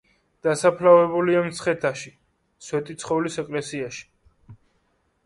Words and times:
დასაფლავებულია 0.45 1.43
მცხეთას, 1.47 2.05
სვეტიცხოვლის 2.69 3.39
ეკლესიაში. 3.45 4.03